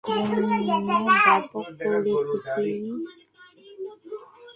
জন্য 0.67 0.91
ব্যপক 1.07 1.65
পরিচিত। 1.81 2.45